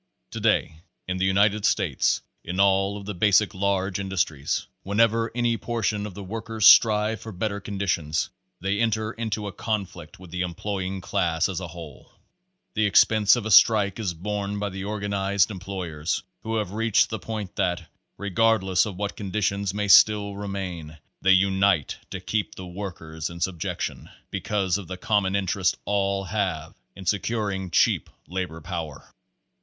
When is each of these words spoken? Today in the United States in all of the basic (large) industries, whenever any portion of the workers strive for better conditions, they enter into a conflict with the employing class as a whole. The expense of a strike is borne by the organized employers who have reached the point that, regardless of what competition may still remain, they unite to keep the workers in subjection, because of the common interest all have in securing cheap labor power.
Today 0.31 0.81
in 1.07 1.17
the 1.17 1.25
United 1.25 1.63
States 1.63 2.23
in 2.43 2.59
all 2.59 2.97
of 2.97 3.05
the 3.05 3.13
basic 3.13 3.53
(large) 3.53 3.99
industries, 3.99 4.65
whenever 4.81 5.29
any 5.35 5.57
portion 5.57 6.07
of 6.07 6.15
the 6.15 6.23
workers 6.23 6.65
strive 6.65 7.21
for 7.21 7.31
better 7.31 7.59
conditions, 7.59 8.31
they 8.59 8.79
enter 8.79 9.11
into 9.11 9.45
a 9.45 9.51
conflict 9.51 10.17
with 10.19 10.31
the 10.31 10.41
employing 10.41 11.01
class 11.01 11.47
as 11.47 11.59
a 11.59 11.67
whole. 11.67 12.11
The 12.73 12.87
expense 12.87 13.35
of 13.35 13.45
a 13.45 13.51
strike 13.51 13.99
is 13.99 14.15
borne 14.15 14.57
by 14.57 14.69
the 14.69 14.85
organized 14.85 15.51
employers 15.51 16.23
who 16.41 16.55
have 16.55 16.71
reached 16.71 17.11
the 17.11 17.19
point 17.19 17.55
that, 17.57 17.83
regardless 18.17 18.87
of 18.87 18.95
what 18.95 19.15
competition 19.15 19.67
may 19.71 19.87
still 19.87 20.35
remain, 20.35 20.97
they 21.21 21.33
unite 21.33 21.97
to 22.09 22.19
keep 22.19 22.55
the 22.55 22.65
workers 22.65 23.29
in 23.29 23.39
subjection, 23.39 24.09
because 24.31 24.79
of 24.79 24.87
the 24.87 24.97
common 24.97 25.35
interest 25.35 25.77
all 25.85 26.23
have 26.23 26.73
in 26.95 27.05
securing 27.05 27.69
cheap 27.69 28.09
labor 28.27 28.61
power. 28.61 29.13